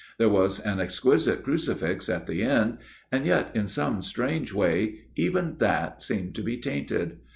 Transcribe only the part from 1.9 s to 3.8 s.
at the end, and yet, in